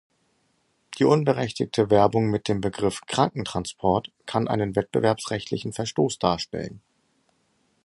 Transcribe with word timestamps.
Die 0.97 1.03
unberechtigte 1.03 1.91
Werbung 1.91 2.31
mit 2.31 2.47
dem 2.47 2.59
Begriff 2.59 3.01
„Krankentransport“ 3.05 4.11
kann 4.25 4.47
einen 4.47 4.75
wettbewerbsrechtlichen 4.75 5.73
Verstoß 5.73 6.17
darstellen. 6.17 6.81